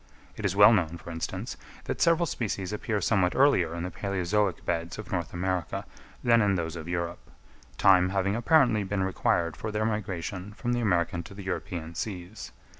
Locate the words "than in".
6.23-6.55